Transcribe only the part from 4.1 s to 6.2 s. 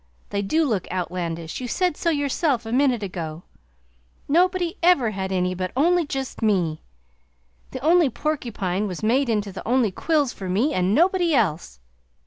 Nobody ever had any but only